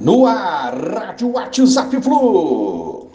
[0.00, 3.06] No ar, Rádio WhatsApp Flu.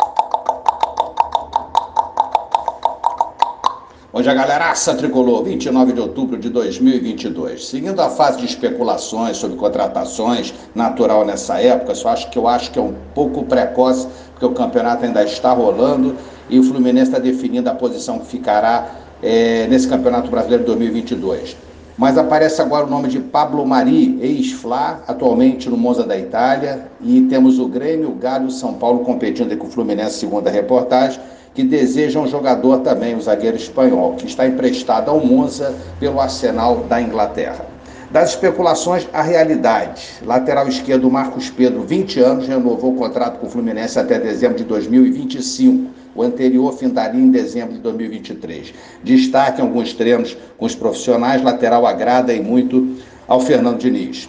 [4.14, 7.68] Bom dia, galeraça tricolor, 29 de outubro de 2022.
[7.68, 12.71] Seguindo a fase de especulações sobre contratações, natural nessa época, só acho que eu acho
[12.71, 16.16] que é um pouco precoce, porque o campeonato ainda está rolando
[16.50, 18.89] e o Fluminense está definindo a posição que ficará
[19.21, 21.68] é, nesse Campeonato Brasileiro de 2022.
[22.00, 27.23] Mas aparece agora o nome de Pablo Mari, ex-Fla, atualmente no Monza da Itália, e
[27.23, 30.49] temos o Grêmio, o Galo e o São Paulo competindo com o Fluminense, segundo a
[30.49, 31.20] reportagem
[31.53, 36.85] que deseja um jogador também, o zagueiro espanhol, que está emprestado ao Monza pelo Arsenal
[36.88, 37.66] da Inglaterra.
[38.12, 40.04] Das especulações, a realidade.
[40.26, 44.63] Lateral esquerdo Marcos Pedro, 20 anos, renovou o contrato com o Fluminense até dezembro de
[44.63, 45.91] 2025.
[46.16, 48.73] O anterior findaria em dezembro de 2023.
[49.03, 52.95] Destaque em alguns treinos com os profissionais, lateral agrada e muito
[53.27, 54.28] ao Fernando Diniz.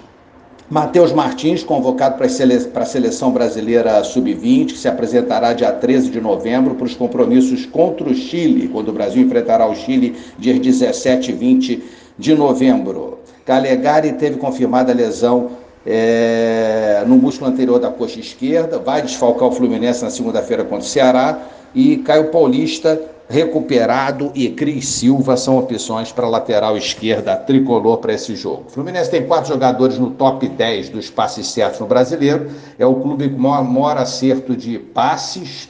[0.69, 6.75] Matheus Martins, convocado para a seleção brasileira sub-20, que se apresentará dia 13 de novembro
[6.75, 11.35] para os compromissos contra o Chile, quando o Brasil enfrentará o Chile dias 17 e
[11.35, 11.83] 20
[12.21, 13.19] de novembro.
[13.45, 15.53] Calegari teve confirmada a lesão
[15.85, 20.89] é, no músculo anterior da coxa esquerda, vai desfalcar o Fluminense na segunda-feira contra o
[20.89, 21.39] Ceará.
[21.75, 28.35] E Caio Paulista recuperado e Cris Silva são opções para lateral esquerda tricolor para esse
[28.35, 28.65] jogo.
[28.67, 32.51] O Fluminense tem quatro jogadores no top 10 dos passes certos no brasileiro.
[32.77, 35.69] É o clube com maior acerto de passes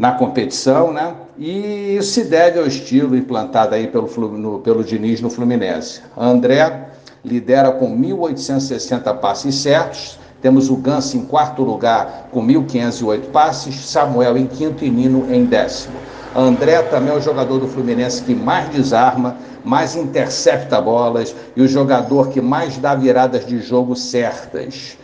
[0.00, 1.12] na competição, né?
[1.36, 6.00] E isso se deve ao estilo implantado aí pelo, no, pelo Diniz no Fluminense.
[6.16, 6.86] André
[7.22, 14.38] lidera com 1.860 passes certos, temos o Ganso em quarto lugar com 1.508 passes, Samuel
[14.38, 15.96] em quinto e Nino em décimo.
[16.34, 21.68] André também é o jogador do Fluminense que mais desarma, mais intercepta bolas e o
[21.68, 24.96] jogador que mais dá viradas de jogo certas.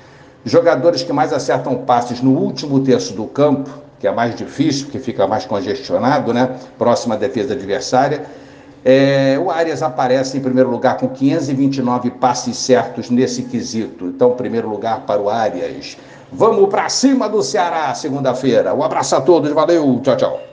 [0.43, 4.99] Jogadores que mais acertam passes no último terço do campo, que é mais difícil, porque
[4.99, 6.57] fica mais congestionado, né?
[6.79, 8.27] Próxima à defesa adversária
[8.89, 14.07] é, o Arias aparece em primeiro lugar com 529 passes certos nesse quesito.
[14.07, 15.99] Então, primeiro lugar para o Arias.
[16.31, 18.73] Vamos para cima do Ceará segunda-feira.
[18.73, 20.46] Um abraço a todos, valeu, tchau, tchau.